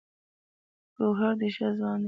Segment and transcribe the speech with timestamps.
[0.95, 1.99] ګوهر ډې ښۀ ځوان دی